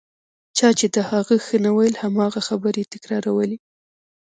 چا 0.57 0.69
چې 0.79 0.85
د 0.95 0.97
هغه 1.11 1.35
ښه 1.45 1.57
نه 1.65 1.71
ویل 1.77 1.95
هماغه 2.03 2.41
خبرې 2.47 2.83
تکرارولې. 2.93 3.57